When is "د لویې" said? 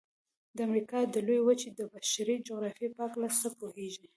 1.13-1.43